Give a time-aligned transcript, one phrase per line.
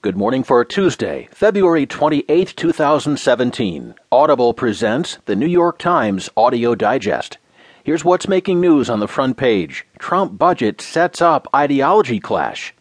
[0.00, 3.96] Good morning for Tuesday, February 28, 2017.
[4.12, 7.38] Audible presents the New York Times Audio Digest.
[7.82, 12.72] Here's what's making news on the front page Trump budget sets up ideology clash.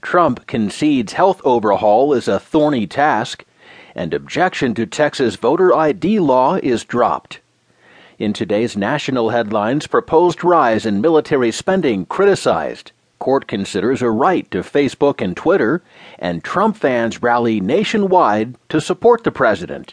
[0.00, 3.44] Trump concedes health overhaul is a thorny task,
[3.96, 7.40] and objection to Texas voter ID law is dropped.
[8.16, 12.92] In today's national headlines, proposed rise in military spending criticized.
[13.20, 15.82] Court considers a right to Facebook and Twitter,
[16.18, 19.92] and Trump fans rally nationwide to support the president.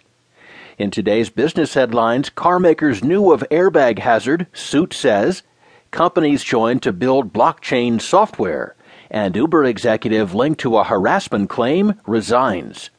[0.77, 5.43] In today's business headlines, carmakers knew of airbag hazard, suit says.
[5.91, 8.75] Companies joined to build blockchain software,
[9.11, 12.91] and Uber executive linked to a harassment claim resigns.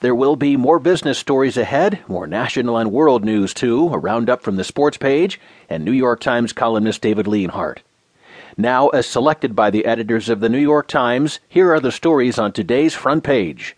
[0.00, 4.42] There will be more business stories ahead, more national and world news too, a roundup
[4.42, 7.82] from the sports page, and New York Times columnist David Leonhardt.
[8.60, 12.38] Now, as selected by the editors of the New York Times, here are the stories
[12.38, 13.74] on today's front page.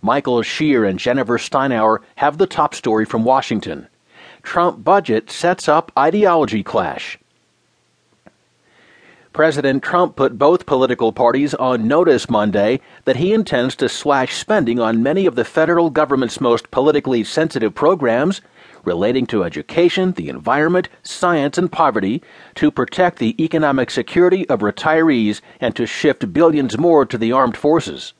[0.00, 3.88] Michael Shear and Jennifer Steinhauer have the top story from Washington.
[4.42, 7.18] Trump budget sets up ideology clash.
[9.36, 14.80] President Trump put both political parties on notice Monday that he intends to slash spending
[14.80, 18.40] on many of the federal government's most politically sensitive programs
[18.84, 22.22] relating to education, the environment, science, and poverty
[22.54, 27.58] to protect the economic security of retirees and to shift billions more to the armed
[27.58, 28.14] forces.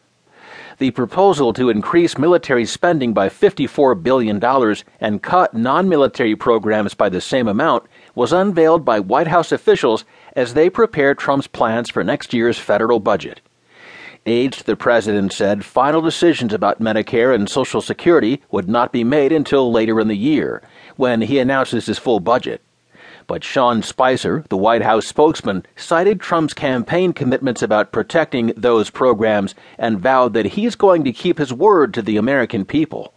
[0.76, 4.44] The proposal to increase military spending by $54 billion
[5.00, 10.04] and cut non military programs by the same amount was unveiled by White House officials
[10.36, 13.40] as they prepared Trump's plans for next year's federal budget.
[14.26, 19.02] Aides to the president said final decisions about Medicare and Social Security would not be
[19.02, 20.62] made until later in the year,
[20.96, 22.60] when he announces his full budget.
[23.28, 29.54] But Sean Spicer, the White House spokesman, cited Trump's campaign commitments about protecting those programs
[29.78, 33.12] and vowed that he's going to keep his word to the American people.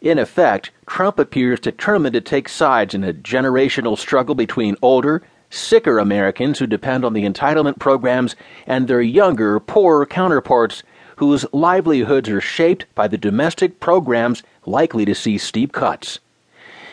[0.00, 5.22] In effect, Trump appears determined to take sides in a generational struggle between older,
[5.54, 10.82] sicker Americans who depend on the entitlement programs and their younger, poorer counterparts
[11.16, 16.18] whose livelihoods are shaped by the domestic programs likely to see steep cuts.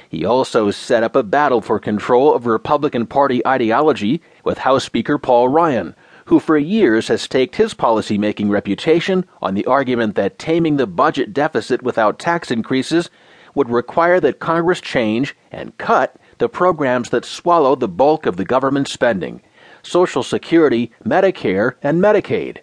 [0.09, 5.17] He also set up a battle for control of Republican Party ideology with House Speaker
[5.17, 5.95] Paul Ryan,
[6.25, 11.33] who for years has staked his policymaking reputation on the argument that taming the budget
[11.33, 13.09] deficit without tax increases
[13.55, 18.43] would require that Congress change and cut the programs that swallow the bulk of the
[18.43, 19.43] government spending
[19.83, 22.57] Social Security, Medicare, and Medicaid.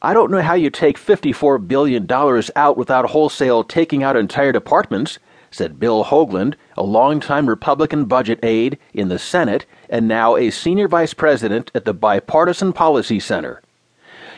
[0.00, 2.06] I don't know how you take $54 billion
[2.54, 5.18] out without wholesale taking out entire departments,
[5.50, 10.86] said Bill Hoagland, a longtime Republican budget aide in the Senate and now a senior
[10.86, 13.60] vice president at the Bipartisan Policy Center.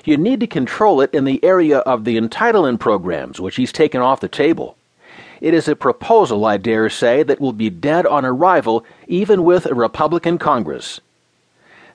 [0.07, 4.01] You need to control it in the area of the entitlement programs, which he's taken
[4.01, 4.79] off the table.
[5.43, 9.67] It is a proposal, I dare say, that will be dead on arrival even with
[9.67, 11.01] a Republican Congress.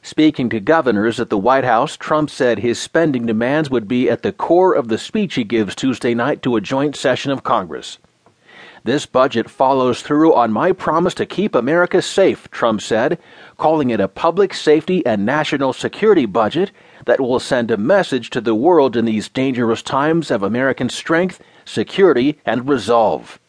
[0.01, 4.21] Speaking to governors at the White House, Trump said his spending demands would be at
[4.21, 7.99] the core of the speech he gives Tuesday night to a joint session of Congress.
[8.87, 13.19] This budget follows through on my promise to keep America safe, Trump said,
[13.57, 16.71] calling it a public safety and national security budget
[17.05, 21.41] that will send a message to the world in these dangerous times of American strength
[21.65, 23.39] security, and resolve.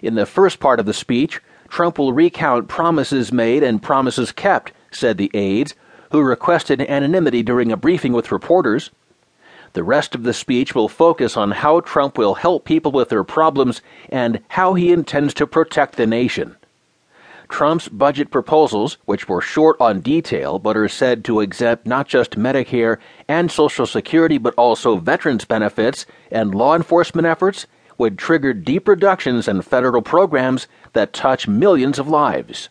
[0.00, 1.38] In the first part of the speech,
[1.68, 5.74] Trump will recount promises made and promises kept, said the aides,
[6.12, 8.90] who requested anonymity during a briefing with reporters.
[9.72, 13.24] The rest of the speech will focus on how Trump will help people with their
[13.24, 16.56] problems and how he intends to protect the nation.
[17.48, 22.38] Trump's budget proposals, which were short on detail but are said to exempt not just
[22.38, 27.66] Medicare and Social Security but also veterans benefits and law enforcement efforts,
[27.98, 32.64] would trigger deep reductions in federal programs that touch millions of lives.